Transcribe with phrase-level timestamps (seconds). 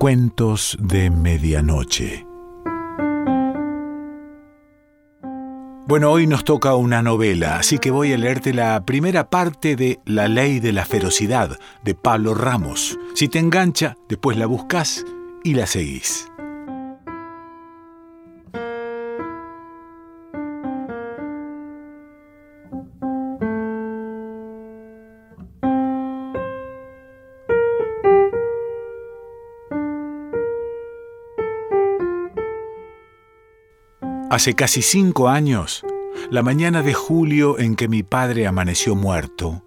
[0.00, 2.24] Cuentos de Medianoche.
[5.86, 10.00] Bueno, hoy nos toca una novela, así que voy a leerte la primera parte de
[10.06, 12.98] La ley de la ferocidad de Pablo Ramos.
[13.14, 15.04] Si te engancha, después la buscas
[15.44, 16.29] y la seguís.
[34.30, 35.84] Hace casi cinco años,
[36.30, 39.64] la mañana de julio en que mi padre amaneció muerto,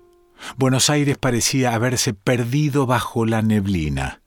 [0.55, 4.21] Buenos Aires parecía haberse perdido bajo la neblina.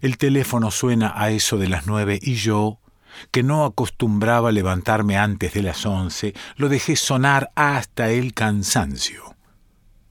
[0.00, 2.80] El teléfono suena a eso de las nueve y yo,
[3.30, 9.36] que no acostumbraba levantarme antes de las once, lo dejé sonar hasta el cansancio.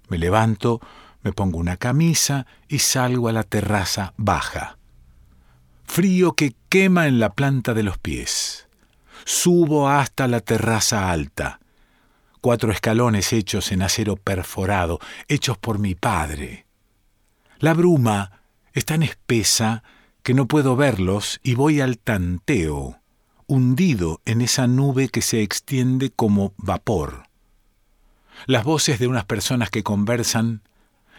[0.07, 0.81] Me levanto,
[1.23, 4.77] me pongo una camisa y salgo a la terraza baja.
[5.85, 8.68] Frío que quema en la planta de los pies.
[9.31, 11.59] Subo hasta la terraza alta.
[12.41, 16.65] Cuatro escalones hechos en acero perforado, hechos por mi padre.
[17.59, 18.41] La bruma
[18.73, 19.83] es tan espesa
[20.23, 23.01] que no puedo verlos y voy al tanteo,
[23.45, 27.25] hundido en esa nube que se extiende como vapor.
[28.47, 30.63] Las voces de unas personas que conversan,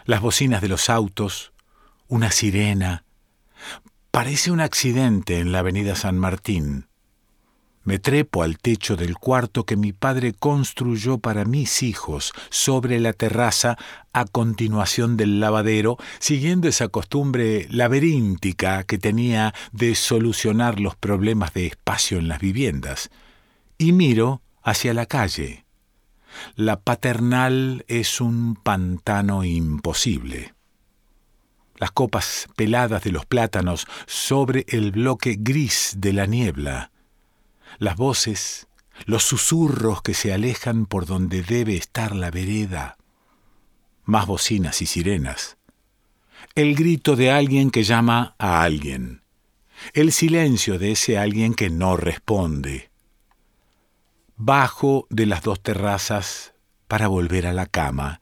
[0.05, 1.53] las bocinas de los autos,
[2.09, 3.05] una sirena.
[4.11, 6.90] Parece un accidente en la avenida San Martín.
[7.91, 13.13] Me trepo al techo del cuarto que mi padre construyó para mis hijos sobre la
[13.13, 13.77] terraza
[14.13, 21.67] a continuación del lavadero, siguiendo esa costumbre laberíntica que tenía de solucionar los problemas de
[21.67, 23.11] espacio en las viviendas.
[23.77, 25.65] Y miro hacia la calle.
[26.55, 30.55] La paternal es un pantano imposible.
[31.75, 36.93] Las copas peladas de los plátanos sobre el bloque gris de la niebla
[37.79, 38.69] las voces,
[39.07, 42.97] los susurros que se alejan por donde debe estar la vereda,
[44.05, 45.57] más bocinas y sirenas,
[46.55, 49.23] el grito de alguien que llama a alguien,
[49.95, 52.91] el silencio de ese alguien que no responde.
[54.37, 56.55] Bajo de las dos terrazas
[56.89, 58.21] para volver a la cama,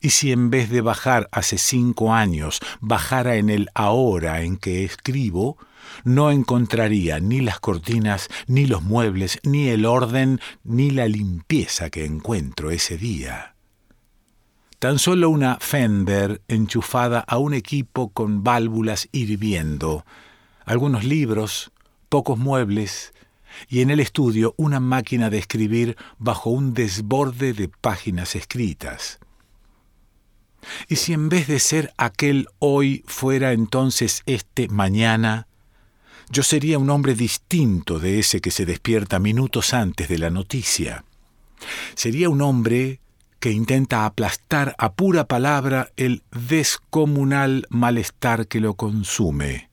[0.00, 4.84] y si en vez de bajar hace cinco años bajara en el ahora en que
[4.84, 5.56] escribo,
[6.04, 12.04] no encontraría ni las cortinas, ni los muebles, ni el orden, ni la limpieza que
[12.04, 13.54] encuentro ese día.
[14.78, 20.04] Tan solo una Fender enchufada a un equipo con válvulas hirviendo,
[20.64, 21.72] algunos libros,
[22.08, 23.12] pocos muebles,
[23.68, 29.18] y en el estudio una máquina de escribir bajo un desborde de páginas escritas.
[30.88, 35.47] ¿Y si en vez de ser aquel hoy fuera entonces este mañana,
[36.30, 41.04] yo sería un hombre distinto de ese que se despierta minutos antes de la noticia.
[41.94, 43.00] Sería un hombre
[43.40, 49.68] que intenta aplastar a pura palabra el descomunal malestar que lo consume.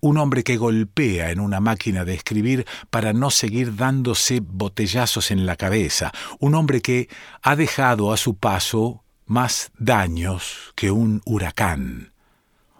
[0.00, 5.46] Un hombre que golpea en una máquina de escribir para no seguir dándose botellazos en
[5.46, 6.12] la cabeza.
[6.40, 7.08] Un hombre que
[7.40, 12.12] ha dejado a su paso más daños que un huracán.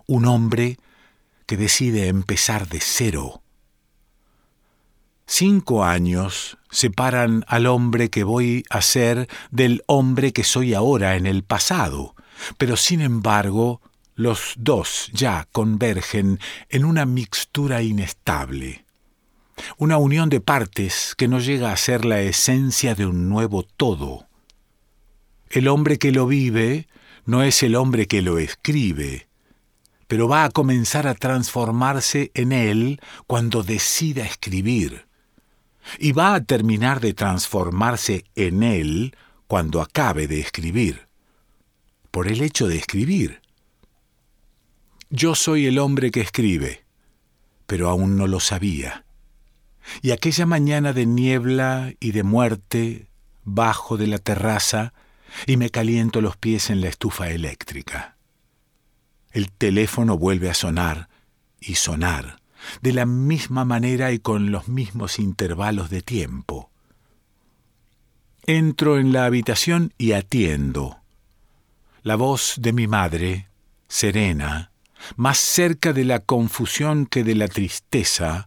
[0.07, 0.79] Un hombre
[1.47, 3.43] que decide empezar de cero.
[5.27, 11.27] Cinco años separan al hombre que voy a ser del hombre que soy ahora en
[11.27, 12.15] el pasado,
[12.59, 13.81] pero sin embargo
[14.15, 16.39] los dos ya convergen
[16.69, 18.85] en una mixtura inestable,
[19.79, 24.29] una unión de partes que no llega a ser la esencia de un nuevo todo.
[25.49, 26.87] El hombre que lo vive
[27.25, 29.29] no es el hombre que lo escribe,
[30.07, 35.07] pero va a comenzar a transformarse en él cuando decida escribir.
[35.99, 41.09] Y va a terminar de transformarse en él cuando acabe de escribir.
[42.11, 43.41] Por el hecho de escribir.
[45.11, 46.85] Yo soy el hombre que escribe,
[47.67, 49.05] pero aún no lo sabía.
[50.03, 53.09] Y aquella mañana de niebla y de muerte,
[53.45, 54.95] bajo de la terraza,
[55.47, 58.14] y me caliento los pies en la estufa eléctrica.
[59.35, 61.09] El teléfono vuelve a sonar
[61.59, 62.41] y sonar,
[62.83, 66.71] de la misma manera y con los mismos intervalos de tiempo.
[68.47, 70.99] Entro en la habitación y atiendo.
[72.03, 73.49] La voz de mi madre,
[73.89, 74.71] serena,
[75.17, 78.47] más cerca de la confusión que de la tristeza,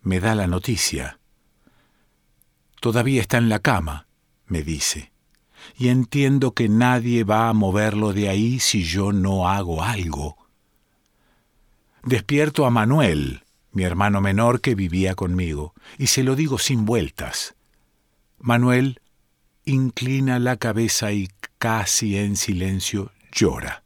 [0.00, 1.18] me da la noticia.
[2.80, 4.06] Todavía está en la cama,
[4.46, 5.13] me dice
[5.76, 10.36] y entiendo que nadie va a moverlo de ahí si yo no hago algo.
[12.02, 17.54] despierto a Manuel, mi hermano menor que vivía conmigo, y se lo digo sin vueltas.
[18.38, 19.00] Manuel
[19.64, 21.28] inclina la cabeza y
[21.58, 23.84] casi en silencio llora.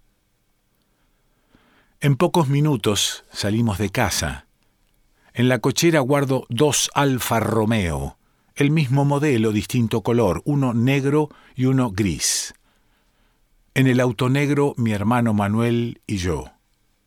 [2.00, 4.46] En pocos minutos salimos de casa.
[5.32, 8.17] En la cochera guardo dos Alfa Romeo,
[8.58, 12.54] el mismo modelo, distinto color, uno negro y uno gris.
[13.74, 16.50] En el auto negro mi hermano Manuel y yo.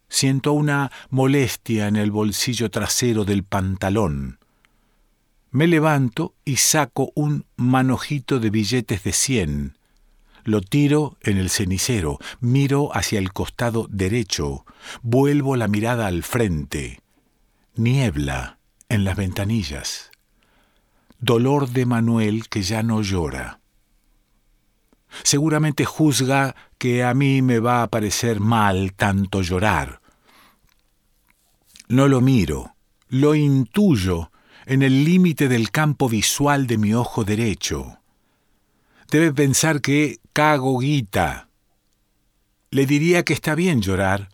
[0.08, 4.40] Siento una molestia en el bolsillo trasero del pantalón.
[5.52, 9.78] Me levanto y saco un manojito de billetes de cien.
[10.46, 14.66] Lo tiro en el cenicero, miro hacia el costado derecho,
[15.02, 17.02] vuelvo la mirada al frente.
[17.76, 18.58] Niebla
[18.88, 20.11] en las ventanillas.
[21.24, 23.60] Dolor de Manuel que ya no llora.
[25.22, 30.02] Seguramente juzga que a mí me va a parecer mal tanto llorar.
[31.88, 32.74] No lo miro,
[33.10, 34.32] lo intuyo
[34.66, 38.00] en el límite del campo visual de mi ojo derecho.
[39.12, 41.50] Debe pensar que cago guita.
[42.72, 44.31] Le diría que está bien llorar,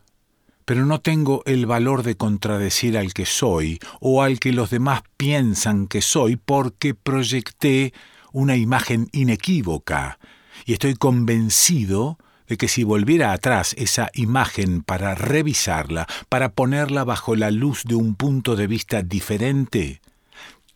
[0.67, 5.01] pero no tengo el valor de contradecir al que soy o al que los demás
[5.15, 7.93] piensan que soy porque proyecté
[8.33, 10.19] una imagen inequívoca
[10.65, 12.17] y estoy convencido
[12.49, 17.95] de que si volviera atrás esa imagen para revisarla, para ponerla bajo la luz de
[17.95, 20.01] un punto de vista diferente,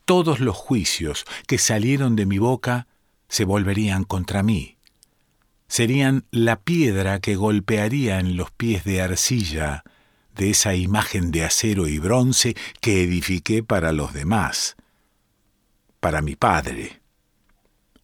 [0.05, 2.88] todos los juicios que salieron de mi boca
[3.27, 4.77] se volverían contra mí.
[5.71, 9.85] Serían la piedra que golpearía en los pies de arcilla
[10.35, 14.75] de esa imagen de acero y bronce que edifiqué para los demás,
[16.01, 17.00] para mi padre.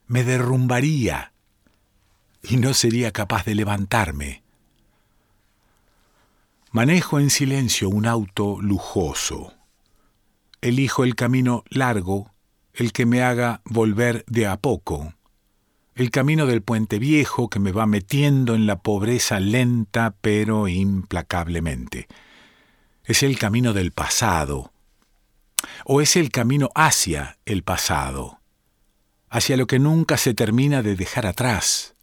[0.06, 1.34] Me derrumbaría
[2.42, 4.44] y no sería capaz de levantarme.
[6.72, 9.54] Manejo en silencio un auto lujoso.
[10.62, 12.32] Elijo el camino largo,
[12.74, 15.17] el que me haga volver de a poco,
[15.98, 22.08] el camino del puente viejo que me va metiendo en la pobreza lenta pero implacablemente.
[23.04, 24.72] Es el camino del pasado,
[25.86, 28.40] o es el camino hacia el pasado,
[29.30, 31.96] hacia lo que nunca se termina de dejar atrás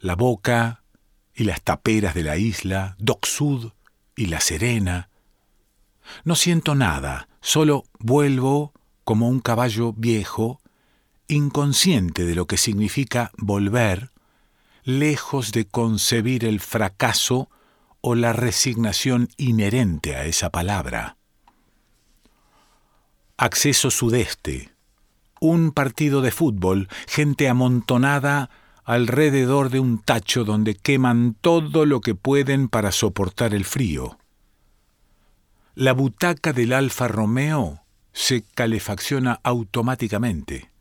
[0.00, 0.82] la Boca
[1.34, 3.72] y las taperas de la isla, Dock Sud
[4.16, 5.08] y La Serena.
[6.24, 8.72] No siento nada, solo vuelvo
[9.04, 10.60] como un caballo viejo,
[11.28, 14.10] inconsciente de lo que significa volver,
[14.84, 17.48] lejos de concebir el fracaso
[18.00, 21.16] o la resignación inherente a esa palabra.
[23.36, 24.72] Acceso sudeste.
[25.40, 28.50] Un partido de fútbol, gente amontonada
[28.84, 34.18] alrededor de un tacho donde queman todo lo que pueden para soportar el frío.
[35.74, 37.80] La butaca del Alfa Romeo
[38.12, 40.73] se calefacciona automáticamente.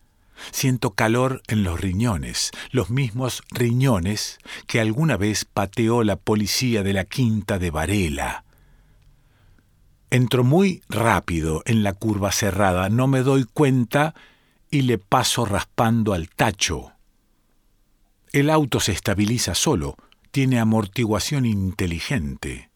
[0.52, 6.94] Siento calor en los riñones, los mismos riñones que alguna vez pateó la policía de
[6.94, 8.44] la quinta de Varela.
[10.10, 14.14] Entro muy rápido en la curva cerrada, no me doy cuenta
[14.70, 16.92] y le paso raspando al tacho.
[18.32, 19.96] El auto se estabiliza solo,
[20.32, 22.72] tiene amortiguación inteligente.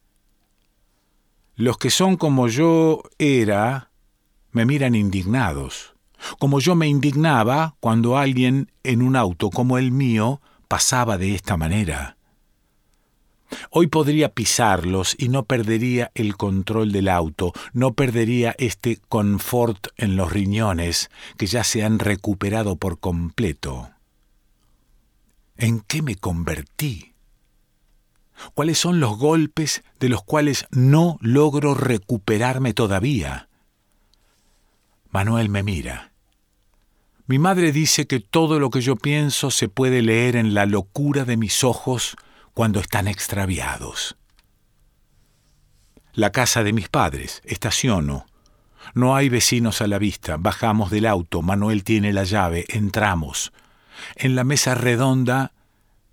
[1.55, 3.89] Los que son como yo era,
[4.51, 5.95] me miran indignados,
[6.39, 11.57] como yo me indignaba cuando alguien en un auto como el mío pasaba de esta
[11.57, 12.17] manera.
[13.71, 20.15] Hoy podría pisarlos y no perdería el control del auto, no perdería este confort en
[20.15, 23.89] los riñones que ya se han recuperado por completo.
[25.57, 27.13] ¿En qué me convertí?
[28.53, 33.49] ¿Cuáles son los golpes de los cuales no logro recuperarme todavía?
[35.09, 36.06] Manuel me mira.
[37.27, 41.25] Mi madre dice que todo lo que yo pienso se puede leer en la locura
[41.25, 42.15] de mis ojos
[42.53, 44.15] cuando están extraviados.
[46.13, 48.25] La casa de mis padres, estaciono.
[48.93, 50.37] No hay vecinos a la vista.
[50.37, 51.41] Bajamos del auto.
[51.41, 52.65] Manuel tiene la llave.
[52.69, 53.51] Entramos
[54.15, 55.51] en la mesa redonda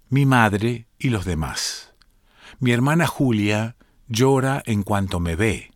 [0.09, 1.95] mi madre y los demás.
[2.59, 3.77] Mi hermana Julia
[4.09, 5.71] llora en cuanto me ve.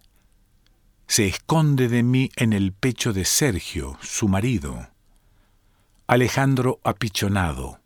[1.07, 4.89] Se esconde de mí en el pecho de Sergio, su marido.
[6.09, 7.79] Alejandro apichonado.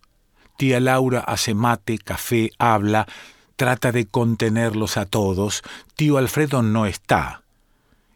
[0.56, 3.06] Tía Laura hace mate, café, habla,
[3.56, 5.62] trata de contenerlos a todos.
[5.94, 7.42] Tío Alfredo no está.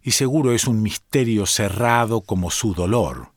[0.03, 3.37] Y seguro es un misterio cerrado como su dolor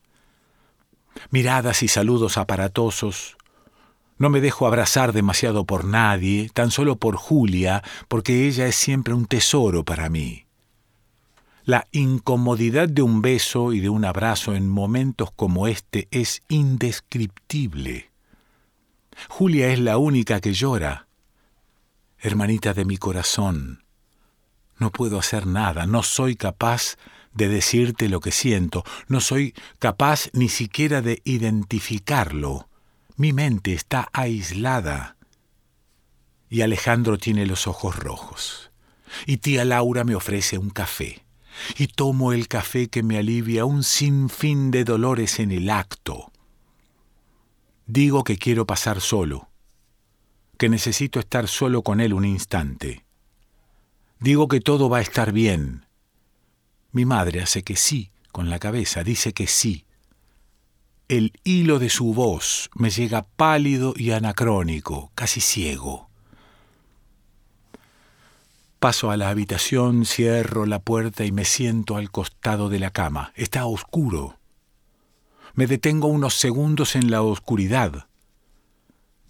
[1.30, 3.38] miradas y saludos aparatosos,
[4.18, 9.14] No me dejo abrazar demasiado por nadie, tan solo por Julia, porque ella es siempre
[9.14, 10.46] un tesoro para mí.
[11.70, 18.10] La incomodidad de un beso y de un abrazo en momentos como este es indescriptible.
[19.28, 21.08] Julia es la única que llora.
[22.18, 23.84] Hermanita de mi corazón,
[24.80, 26.98] no puedo hacer nada, no soy capaz
[27.36, 32.68] de decirte lo que siento, no soy capaz ni siquiera de identificarlo.
[33.16, 35.18] Mi mente está aislada.
[36.50, 38.72] Y Alejandro tiene los ojos rojos.
[39.28, 41.29] Y tía Laura me ofrece un café.
[41.78, 46.32] Y tomo el café que me alivia un sinfín de dolores en el acto.
[47.86, 49.50] Digo que quiero pasar solo,
[50.58, 53.06] que necesito estar solo con él un instante.
[54.20, 55.86] Digo que todo va a estar bien,
[56.92, 59.86] mi madre hace que sí con la cabeza, dice que sí.
[61.08, 66.09] El hilo de su voz me llega pálido y anacrónico, casi ciego.
[68.80, 73.34] Paso a la habitación, cierro la puerta y me siento al costado de la cama.
[73.36, 74.40] Está oscuro.
[75.54, 78.08] Me detengo unos segundos en la oscuridad.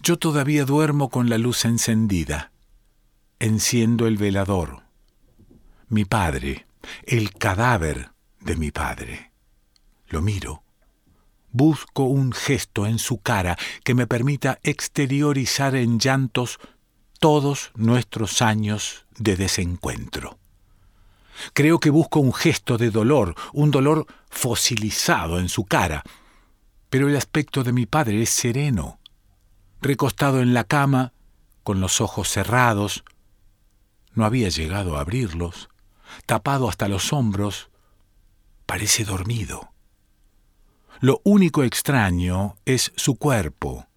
[0.03, 2.51] Yo todavía duermo con la luz encendida.
[3.39, 4.83] Enciendo el velador.
[5.87, 6.67] Mi padre,
[7.07, 9.31] el cadáver de mi padre.
[10.09, 10.61] Lo miro.
[11.51, 16.59] Busco un gesto en su cara que me permita exteriorizar en llantos
[17.19, 20.37] todos nuestros años de desencuentro.
[21.53, 26.03] Creo que busco un gesto de dolor, un dolor fosilizado en su cara,
[26.89, 28.99] pero el aspecto de mi padre es sereno,
[29.81, 31.13] recostado en la cama,
[31.63, 33.03] con los ojos cerrados.
[34.13, 35.69] No había llegado a abrirlos
[36.25, 37.69] tapado hasta los hombros,
[38.65, 39.71] parece dormido.
[40.99, 43.87] Lo único extraño es su cuerpo,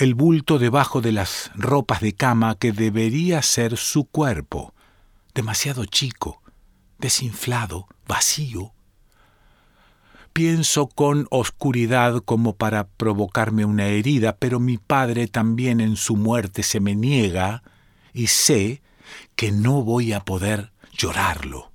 [0.00, 4.72] el bulto debajo de las ropas de cama que debería ser su cuerpo,
[5.34, 6.40] demasiado chico,
[6.98, 8.72] desinflado, vacío.
[10.32, 16.62] Pienso con oscuridad como para provocarme una herida, pero mi padre también en su muerte
[16.62, 17.62] se me niega
[18.14, 18.80] y sé
[19.36, 21.72] que no voy a poder llorarlo.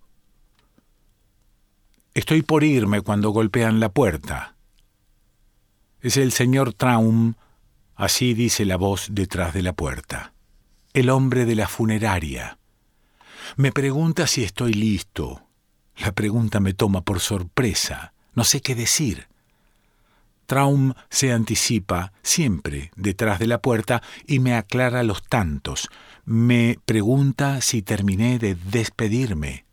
[2.15, 4.55] Estoy por irme cuando golpean la puerta.
[6.01, 7.35] Es el señor Traum,
[7.95, 10.33] así dice la voz detrás de la puerta,
[10.93, 12.57] el hombre de la funeraria.
[13.55, 15.47] Me pregunta si estoy listo.
[15.97, 18.13] La pregunta me toma por sorpresa.
[18.33, 19.27] No sé qué decir.
[20.45, 25.89] Traum se anticipa siempre detrás de la puerta y me aclara los tantos.
[26.25, 29.65] Me pregunta si terminé de despedirme.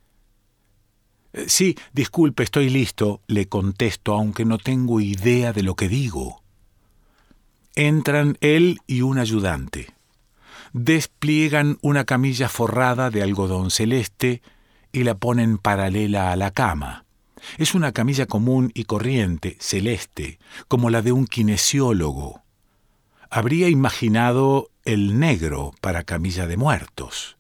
[1.46, 6.41] Sí, disculpe, estoy listo, le contesto, aunque no tengo idea de lo que digo.
[7.74, 9.94] Entran él y un ayudante.
[10.74, 14.42] Despliegan una camilla forrada de algodón celeste
[14.92, 17.06] y la ponen paralela a la cama.
[17.58, 20.38] Es una camilla común y corriente, celeste,
[20.68, 22.42] como la de un kinesiólogo.
[23.30, 27.36] Habría imaginado el negro para camilla de muertos.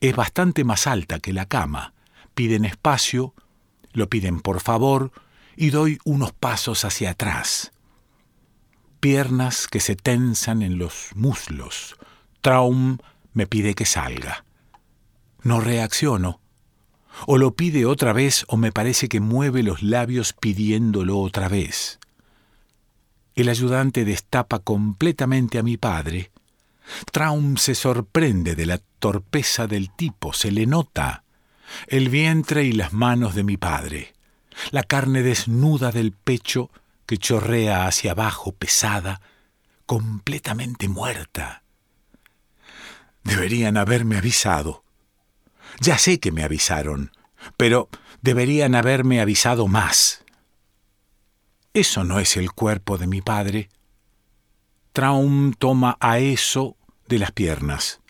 [0.00, 1.92] Es bastante más alta que la cama.
[2.34, 3.34] Piden espacio,
[3.92, 5.12] lo piden por favor,
[5.56, 7.72] y doy unos pasos hacia atrás.
[9.00, 11.96] Piernas que se tensan en los muslos.
[12.42, 12.98] Traum
[13.32, 14.44] me pide que salga.
[15.42, 16.42] No reacciono.
[17.26, 21.98] O lo pide otra vez o me parece que mueve los labios pidiéndolo otra vez.
[23.34, 26.30] El ayudante destapa completamente a mi padre.
[27.10, 31.24] Traum se sorprende de la torpeza del tipo, se le nota.
[31.86, 34.12] El vientre y las manos de mi padre.
[34.72, 36.70] La carne desnuda del pecho
[37.10, 39.20] que chorrea hacia abajo, pesada,
[39.84, 41.64] completamente muerta.
[43.24, 44.84] Deberían haberme avisado.
[45.80, 47.10] Ya sé que me avisaron,
[47.56, 47.88] pero
[48.22, 50.24] deberían haberme avisado más.
[51.74, 53.70] Eso no es el cuerpo de mi padre.
[54.92, 56.76] Traum toma a eso
[57.08, 58.00] de las piernas.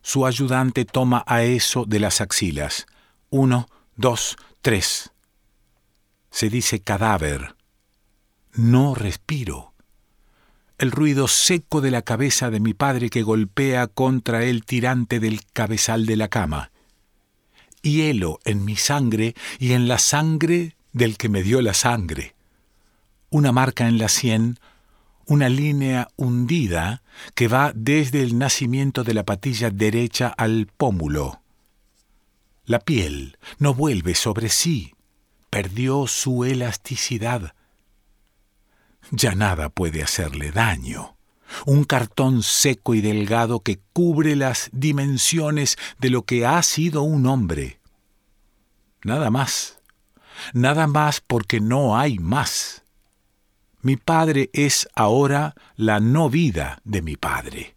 [0.00, 2.86] Su ayudante toma a eso de las axilas.
[3.30, 5.10] Uno, dos, tres.
[6.30, 7.57] Se dice cadáver.
[8.58, 9.72] No respiro.
[10.76, 15.40] El ruido seco de la cabeza de mi padre que golpea contra el tirante del
[15.54, 16.70] cabezal de la cama
[17.82, 22.34] hielo en mi sangre y en la sangre del que me dio la sangre.
[23.30, 24.58] Una marca en la sien,
[25.26, 27.02] una línea hundida
[27.34, 31.42] que va desde el nacimiento de la patilla derecha al pómulo.
[32.64, 34.94] La piel no vuelve sobre sí,
[35.50, 37.54] perdió su elasticidad.
[39.10, 41.16] Ya nada puede hacerle daño.
[41.64, 47.26] un cartón seco y delgado que cubre las dimensiones de lo que ha sido un
[47.26, 47.80] hombre.
[49.02, 49.78] Nada más,
[50.52, 52.84] nada más porque no hay más.
[53.80, 57.76] Mi padre es ahora la no vida de mi padre.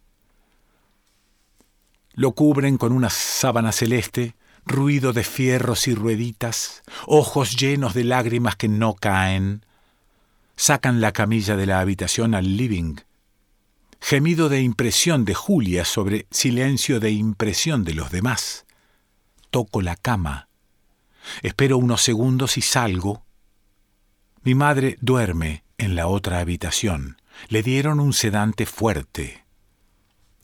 [2.12, 4.36] Lo cubren con una sábana celeste,
[4.66, 9.64] ruido de fierros y rueditas, ojos llenos de lágrimas que no caen.
[10.62, 12.94] Sacan la camilla de la habitación al living.
[14.00, 18.64] Gemido de impresión de Julia sobre silencio de impresión de los demás.
[19.50, 20.46] Toco la cama.
[21.42, 23.24] Espero unos segundos y salgo.
[24.44, 27.20] Mi madre duerme en la otra habitación.
[27.48, 29.44] Le dieron un sedante fuerte.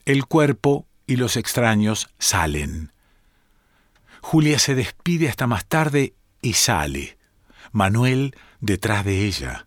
[0.03, 2.91] El cuerpo y los extraños salen.
[4.19, 7.17] Julia se despide hasta más tarde y sale.
[7.71, 9.65] Manuel detrás de ella.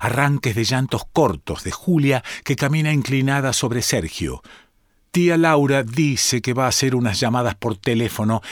[0.00, 4.42] Arranques de llantos cortos de Julia que camina inclinada sobre Sergio.
[5.10, 8.42] Tía Laura dice que va a hacer unas llamadas por teléfono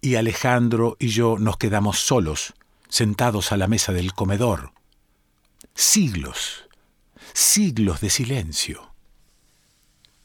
[0.00, 2.54] y Alejandro y yo nos quedamos solos,
[2.88, 4.72] sentados a la mesa del comedor.
[5.74, 6.64] Siglos,
[7.32, 8.92] siglos de silencio.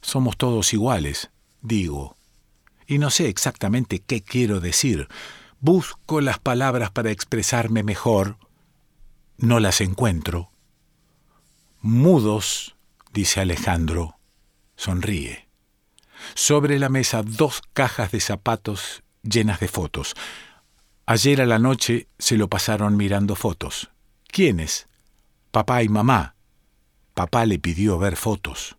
[0.01, 1.29] Somos todos iguales,
[1.61, 2.15] digo,
[2.87, 5.07] y no sé exactamente qué quiero decir.
[5.59, 8.37] Busco las palabras para expresarme mejor.
[9.37, 10.51] No las encuentro.
[11.87, 12.75] Mudos,
[13.13, 14.17] dice Alejandro.
[14.75, 15.47] Sonríe.
[16.33, 20.15] Sobre la mesa dos cajas de zapatos llenas de fotos.
[21.05, 23.91] Ayer a la noche se lo pasaron mirando fotos.
[24.25, 24.87] ¿Quiénes?
[25.51, 26.33] Papá y mamá.
[27.13, 28.77] Papá le pidió ver fotos.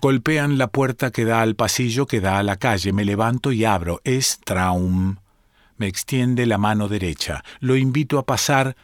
[0.00, 2.92] Golpean la puerta que da al pasillo que da a la calle.
[2.92, 4.00] Me levanto y abro.
[4.02, 5.18] Es Traum.
[5.76, 7.44] Me extiende la mano derecha.
[7.60, 8.74] Lo invito a pasar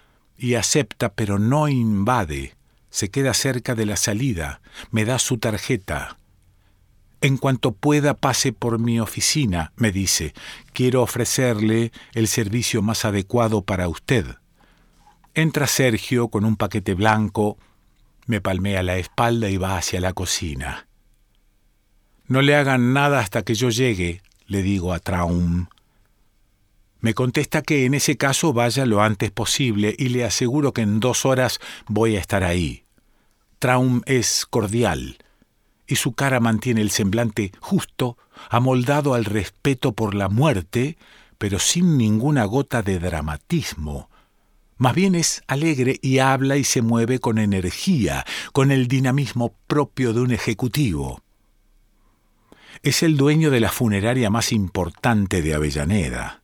[0.41, 2.55] y acepta, pero no invade.
[2.89, 4.63] Se queda cerca de la salida.
[4.91, 6.19] Me da su tarjeta.
[7.21, 10.33] En cuanto pueda pase por mi oficina, me dice.
[10.73, 14.25] Quiero ofrecerle el servicio más adecuado para usted.
[15.35, 17.59] Entra Sergio con un paquete blanco,
[18.27, 20.89] me palmea la espalda y va hacia la cocina.
[22.27, 25.67] No le hagan nada hasta que yo llegue, le digo a Traum.
[27.01, 31.01] Me contesta que en ese caso vaya lo antes posible y le aseguro que en
[31.01, 32.85] dos horas voy a estar ahí.
[33.59, 35.19] Traum es cordial
[35.87, 38.17] y su cara mantiene el semblante justo,
[38.49, 40.97] amoldado al respeto por la muerte,
[41.37, 44.09] pero sin ninguna gota de dramatismo.
[44.77, 50.13] Más bien es alegre y habla y se mueve con energía, con el dinamismo propio
[50.13, 51.23] de un ejecutivo.
[52.83, 56.40] Es el dueño de la funeraria más importante de Avellaneda.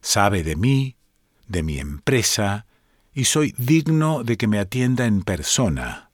[0.00, 0.96] Sabe de mí,
[1.46, 2.66] de mi empresa,
[3.14, 6.10] y soy digno de que me atienda en persona.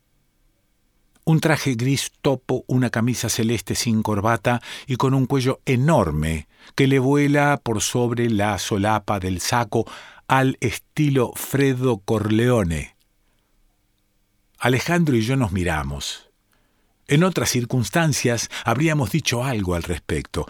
[1.24, 6.86] Un traje gris topo, una camisa celeste sin corbata y con un cuello enorme que
[6.86, 9.86] le vuela por sobre la solapa del saco
[10.28, 12.96] al estilo Fredo Corleone.
[14.58, 16.30] Alejandro y yo nos miramos.
[17.06, 20.46] En otras circunstancias habríamos dicho algo al respecto,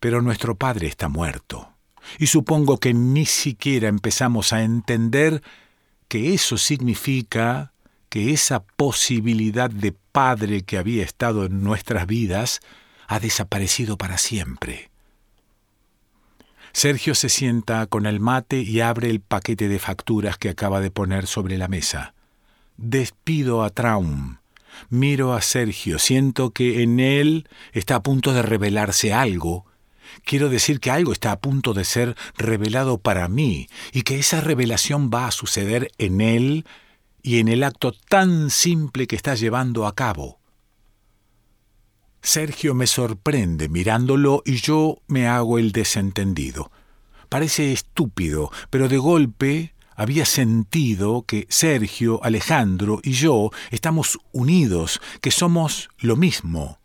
[0.00, 1.77] pero nuestro padre está muerto.
[2.18, 5.42] Y supongo que ni siquiera empezamos a entender
[6.08, 7.72] que eso significa
[8.08, 12.60] que esa posibilidad de padre que había estado en nuestras vidas
[13.06, 14.90] ha desaparecido para siempre.
[16.72, 20.90] Sergio se sienta con el mate y abre el paquete de facturas que acaba de
[20.90, 22.14] poner sobre la mesa.
[22.76, 24.36] Despido a Traum.
[24.90, 29.66] Miro a Sergio, siento que en él está a punto de revelarse algo.
[30.24, 34.40] Quiero decir que algo está a punto de ser revelado para mí y que esa
[34.40, 36.66] revelación va a suceder en él
[37.22, 40.38] y en el acto tan simple que está llevando a cabo.
[42.22, 46.70] Sergio me sorprende mirándolo y yo me hago el desentendido.
[47.28, 55.30] Parece estúpido, pero de golpe había sentido que Sergio, Alejandro y yo estamos unidos, que
[55.30, 56.77] somos lo mismo,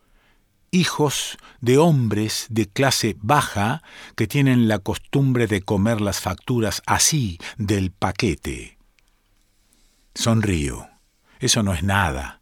[0.73, 3.83] hijos de hombres de clase baja
[4.15, 8.77] que tienen la costumbre de comer las facturas así del paquete.
[10.15, 10.89] Sonrío.
[11.39, 12.41] Eso no es nada.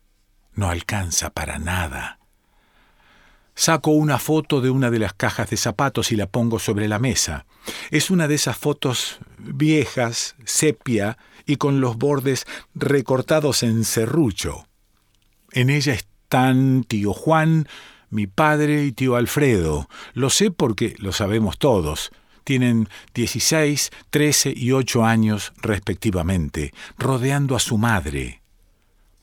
[0.53, 2.19] No alcanza para nada.
[3.53, 6.99] Saco una foto de una de las cajas de zapatos y la pongo sobre la
[6.99, 7.45] mesa.
[7.89, 14.67] Es una de esas fotos viejas, sepia y con los bordes recortados en serrucho.
[15.51, 17.67] En ella están tío Juan,
[18.11, 19.87] mi padre y tío Alfredo.
[20.13, 22.11] Lo sé porque lo sabemos todos.
[22.43, 28.41] Tienen 16, 13 y 8 años respectivamente, rodeando a su madre.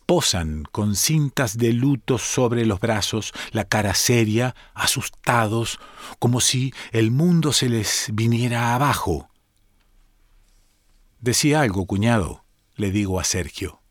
[0.07, 5.79] posan con cintas de luto sobre los brazos, la cara seria, asustados,
[6.19, 9.29] como si el mundo se les viniera abajo.
[11.21, 12.43] Decía algo, cuñado,
[12.75, 13.83] le digo a Sergio.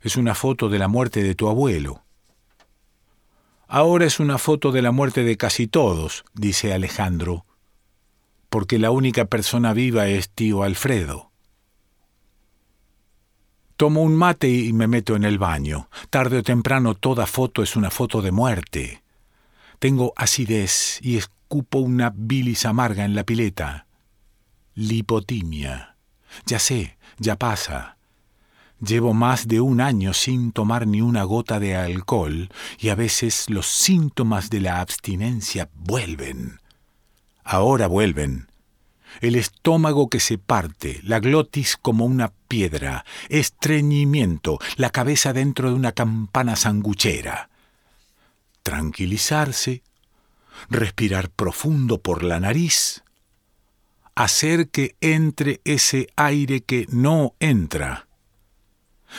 [0.00, 2.05] Es una foto de la muerte de tu abuelo.
[3.68, 7.46] Ahora es una foto de la muerte de casi todos, dice Alejandro,
[8.48, 11.32] porque la única persona viva es tío Alfredo.
[13.76, 15.90] Tomo un mate y me meto en el baño.
[16.08, 19.02] Tarde o temprano toda foto es una foto de muerte.
[19.78, 23.86] Tengo acidez y escupo una bilis amarga en la pileta.
[24.74, 25.96] Lipotimia.
[26.46, 27.95] Ya sé, ya pasa.
[28.80, 33.48] Llevo más de un año sin tomar ni una gota de alcohol y a veces
[33.48, 36.60] los síntomas de la abstinencia vuelven.
[37.42, 38.48] Ahora vuelven.
[39.22, 45.74] El estómago que se parte, la glotis como una piedra, estreñimiento, la cabeza dentro de
[45.74, 47.48] una campana sanguchera.
[48.62, 49.82] Tranquilizarse,
[50.68, 53.04] respirar profundo por la nariz,
[54.14, 58.05] hacer que entre ese aire que no entra.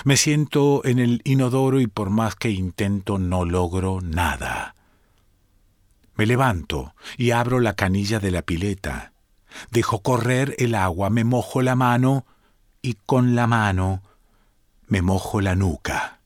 [0.04, 4.76] Me siento en el inodoro y por más que intento no logro nada.
[6.16, 9.14] Me levanto y abro la canilla de la pileta.
[9.72, 12.26] Dejo correr el agua, me mojo la mano
[12.82, 14.02] y con la mano
[14.88, 16.17] me mojo la nuca.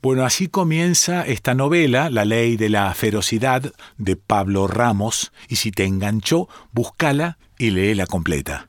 [0.00, 5.72] Bueno, así comienza esta novela, La ley de la ferocidad, de Pablo Ramos, y si
[5.72, 8.68] te enganchó, búscala y léela completa.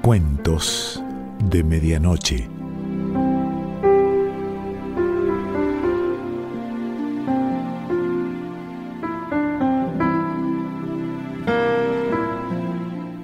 [0.00, 1.02] Cuentos
[1.40, 2.55] de Medianoche.